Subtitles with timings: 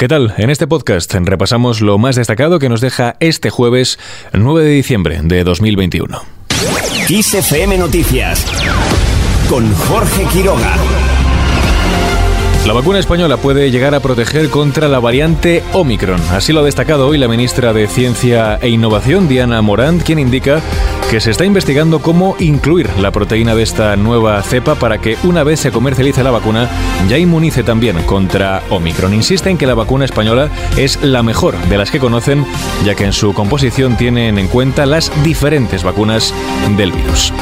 [0.00, 0.32] ¿Qué tal?
[0.38, 3.98] En este podcast repasamos lo más destacado que nos deja este jueves
[4.32, 6.22] 9 de diciembre de 2021.
[7.06, 8.46] XFM Noticias
[9.50, 10.74] con Jorge Quiroga.
[12.66, 16.20] La vacuna española puede llegar a proteger contra la variante Omicron.
[16.30, 20.60] Así lo ha destacado hoy la ministra de Ciencia e Innovación, Diana Morant, quien indica
[21.10, 25.42] que se está investigando cómo incluir la proteína de esta nueva cepa para que una
[25.42, 26.68] vez se comercialice la vacuna
[27.08, 29.14] ya inmunice también contra Omicron.
[29.14, 32.44] Insiste en que la vacuna española es la mejor de las que conocen,
[32.84, 36.34] ya que en su composición tienen en cuenta las diferentes vacunas
[36.76, 37.32] del virus.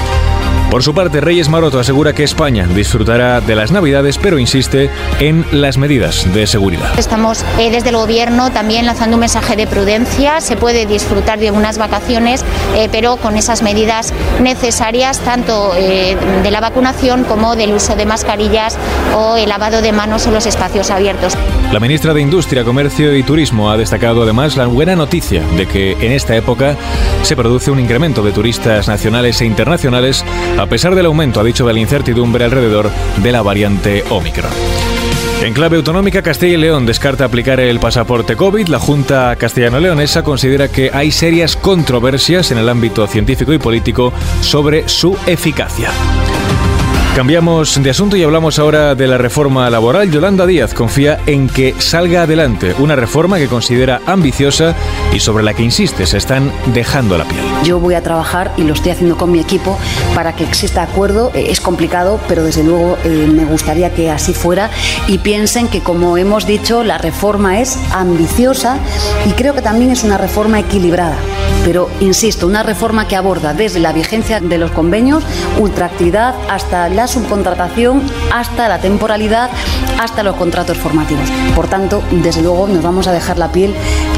[0.71, 5.47] Por su parte, Reyes Maroto asegura que España disfrutará de las Navidades, pero insiste en
[5.51, 6.99] las medidas de seguridad.
[6.99, 10.43] Estamos eh, desde el Gobierno también lanzando un mensaje de prudencia.
[10.43, 12.45] Se puede disfrutar de unas vacaciones,
[12.77, 18.05] eh, pero con esas medidas necesarias, tanto eh, de la vacunación como del uso de
[18.05, 18.77] mascarillas
[19.17, 21.33] o el lavado de manos en los espacios abiertos.
[21.73, 25.93] La ministra de Industria, Comercio y Turismo ha destacado además la buena noticia de que
[25.93, 26.77] en esta época
[27.23, 30.25] se produce un incremento de turistas nacionales e internacionales
[30.59, 32.91] a pesar del aumento, ha dicho, de la incertidumbre alrededor
[33.23, 34.51] de la variante Omicron.
[35.43, 38.67] En clave autonómica, Castilla y León descarta aplicar el pasaporte COVID.
[38.67, 44.89] La Junta Castellano-Leonesa considera que hay serias controversias en el ámbito científico y político sobre
[44.89, 45.91] su eficacia.
[47.19, 50.09] Cambiamos de asunto y hablamos ahora de la reforma laboral.
[50.09, 54.77] Yolanda Díaz confía en que salga adelante una reforma que considera ambiciosa
[55.13, 57.43] y sobre la que insiste, se están dejando la piel.
[57.65, 59.77] Yo voy a trabajar y lo estoy haciendo con mi equipo
[60.15, 61.33] para que exista acuerdo.
[61.35, 64.71] Eh, es complicado, pero desde luego eh, me gustaría que así fuera
[65.09, 68.79] y piensen que, como hemos dicho, la reforma es ambiciosa
[69.27, 71.17] y creo que también es una reforma equilibrada.
[71.65, 75.25] Pero, insisto, una reforma que aborda desde la vigencia de los convenios,
[75.59, 79.51] ultraactividad, hasta la subcontratación, hasta la temporalidad,
[79.99, 81.29] hasta los contratos formativos.
[81.55, 83.75] Por tanto, desde luego nos vamos a dejar la piel,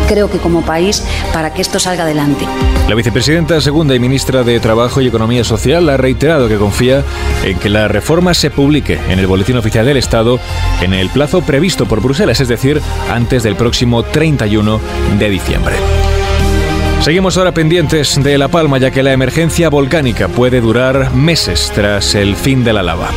[0.08, 2.46] creo que como país, para que esto salga adelante.
[2.88, 7.04] La vicepresidenta segunda y ministra de Trabajo y Economía Social ha reiterado que confía
[7.44, 10.40] en que la reforma se publique en el Boletín Oficial del Estado
[10.80, 14.80] en el plazo previsto por Bruselas, es decir, antes del próximo 31
[15.18, 16.09] de diciembre.
[17.00, 22.14] Seguimos ahora pendientes de La Palma, ya que la emergencia volcánica puede durar meses tras
[22.14, 23.08] el fin de la lava.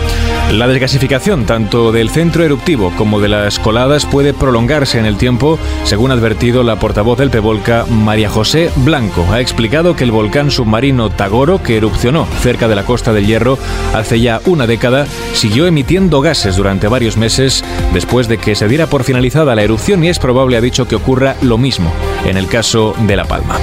[0.54, 5.60] La desgasificación tanto del centro eruptivo como de las coladas puede prolongarse en el tiempo,
[5.84, 9.28] según ha advertido la portavoz del Pevolca, María José Blanco.
[9.30, 13.60] Ha explicado que el volcán submarino Tagoro, que erupcionó cerca de la costa del Hierro
[13.94, 18.88] hace ya una década, siguió emitiendo gases durante varios meses después de que se diera
[18.88, 21.92] por finalizada la erupción y es probable, ha dicho, que ocurra lo mismo
[22.26, 23.60] en el caso de La Palma.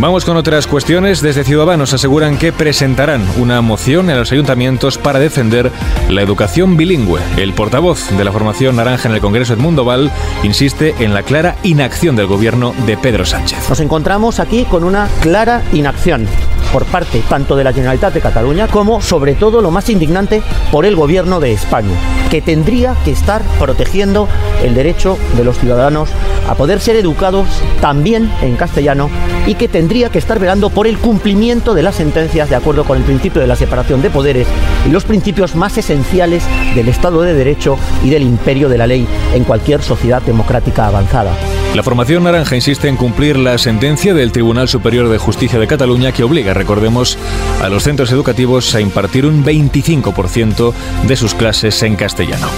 [0.00, 1.22] Vamos con otras cuestiones.
[1.22, 5.72] Desde Ciudadanos aseguran que presentarán una moción en los ayuntamientos para defender
[6.08, 7.20] la educación bilingüe.
[7.36, 10.12] El portavoz de la formación naranja en el Congreso, Edmundo Val,
[10.44, 13.68] insiste en la clara inacción del gobierno de Pedro Sánchez.
[13.68, 16.28] Nos encontramos aquí con una clara inacción
[16.72, 20.86] por parte tanto de la Generalitat de Cataluña como, sobre todo, lo más indignante, por
[20.86, 21.94] el gobierno de España,
[22.30, 24.28] que tendría que estar protegiendo
[24.62, 26.10] el derecho de los ciudadanos
[26.48, 27.46] a poder ser educados
[27.80, 29.10] también en castellano
[29.46, 32.96] y que tendría que estar velando por el cumplimiento de las sentencias de acuerdo con
[32.96, 34.46] el principio de la separación de poderes
[34.86, 39.06] y los principios más esenciales del Estado de Derecho y del imperio de la ley
[39.34, 41.32] en cualquier sociedad democrática avanzada.
[41.74, 46.12] La formación naranja insiste en cumplir la sentencia del Tribunal Superior de Justicia de Cataluña
[46.12, 47.18] que obliga, recordemos,
[47.62, 50.72] a los centros educativos a impartir un 25%
[51.06, 52.48] de sus clases en castellano.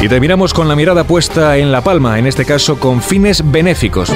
[0.00, 4.12] Y terminamos con la mirada puesta en La Palma, en este caso con fines benéficos.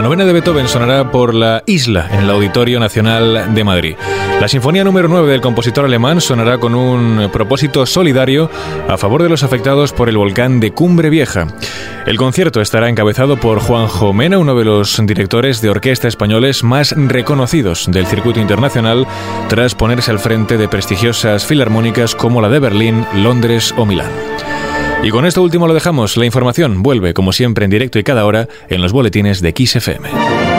[0.00, 3.96] La novena de Beethoven sonará por la isla en el Auditorio Nacional de Madrid.
[4.40, 8.48] La Sinfonía número 9 del compositor alemán sonará con un propósito solidario
[8.88, 11.48] a favor de los afectados por el volcán de Cumbre Vieja.
[12.06, 16.94] El concierto estará encabezado por Juanjo Mena, uno de los directores de orquesta españoles más
[16.96, 19.06] reconocidos del circuito internacional,
[19.50, 24.29] tras ponerse al frente de prestigiosas filarmónicas como la de Berlín, Londres o Milán.
[25.02, 26.16] Y con esto último lo dejamos.
[26.16, 30.49] La información vuelve, como siempre, en directo y cada hora en los boletines de XFM.